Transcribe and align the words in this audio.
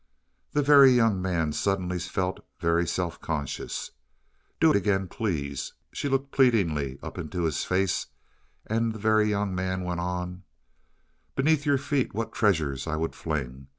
The 0.53 0.63
Very 0.63 0.89
Young 0.93 1.21
Man 1.21 1.53
suddenly 1.53 1.99
felt 1.99 2.43
very 2.59 2.87
self 2.87 3.21
conscious. 3.21 3.91
"Do 4.59 4.71
it 4.71 4.75
again 4.75 5.07
please." 5.07 5.73
She 5.91 6.09
looked 6.09 6.31
pleadingly 6.31 6.97
up 7.03 7.19
into 7.19 7.43
his 7.43 7.63
face 7.65 8.07
and 8.65 8.93
the 8.93 8.97
Very 8.99 9.29
Young 9.29 9.53
Man 9.53 9.83
went 9.83 9.99
on: 9.99 10.41
"Beneath 11.35 11.67
your 11.67 11.77
feet 11.77 12.15
what 12.15 12.33
treasures 12.33 12.87
I 12.87 12.95
would 12.95 13.13
fling! 13.13 13.67